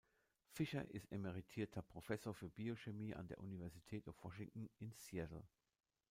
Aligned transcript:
Fischer 0.49 0.89
ist 0.89 1.11
emeritierter 1.11 1.83
Professor 1.83 2.33
für 2.33 2.49
Biochemie 2.49 3.13
an 3.13 3.27
der 3.27 3.39
University 3.39 4.01
of 4.07 4.15
Washington 4.23 4.67
in 4.79 4.91
Seattle. 4.95 5.45